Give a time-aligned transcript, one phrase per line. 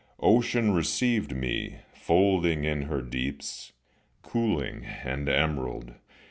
[0.23, 3.71] Ocean received me, folding in her deeps,
[4.23, 5.93] Cooling and emerald.